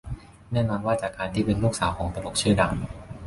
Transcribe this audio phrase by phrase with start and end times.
[0.53, 2.73] แน่นอนว่าจากการที่เป็นลูกสาวของตลกชื่อดัง